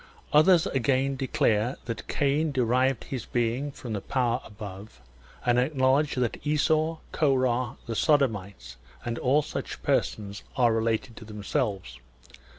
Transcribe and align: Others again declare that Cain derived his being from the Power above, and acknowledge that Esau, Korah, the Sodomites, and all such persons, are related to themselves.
Others 0.33 0.65
again 0.65 1.15
declare 1.15 1.77
that 1.85 2.07
Cain 2.07 2.51
derived 2.51 3.03
his 3.03 3.27
being 3.27 3.71
from 3.71 3.93
the 3.93 4.01
Power 4.01 4.41
above, 4.43 4.99
and 5.45 5.59
acknowledge 5.59 6.15
that 6.15 6.41
Esau, 6.43 6.97
Korah, 7.11 7.77
the 7.85 7.95
Sodomites, 7.95 8.77
and 9.05 9.19
all 9.19 9.43
such 9.43 9.83
persons, 9.83 10.41
are 10.57 10.73
related 10.73 11.15
to 11.17 11.25
themselves. 11.25 11.99